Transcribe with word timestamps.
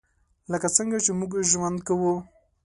لکه 0.51 0.67
څنګه 0.77 0.97
چې 1.05 1.11
موږ 1.19 1.31
ژوند 1.51 1.77
کوو. 1.87 2.13